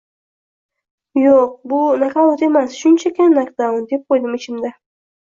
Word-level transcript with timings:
Yo‘q, 1.25 1.51
bu 1.75 1.83
nokaut 2.05 2.47
emas, 2.49 2.75
shunchaki 2.81 3.31
nokdaun, 3.39 3.89
deb 3.97 4.07
qo‘ydim 4.11 4.39
ichimda 4.43 4.79